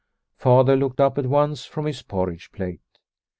Father 0.35 0.75
looked 0.75 0.99
up 0.99 1.19
at 1.19 1.27
once 1.27 1.65
from 1.65 1.85
his 1.85 2.01
porridge 2.01 2.51
plate. 2.51 2.81